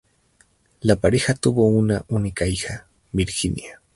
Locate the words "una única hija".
1.67-2.87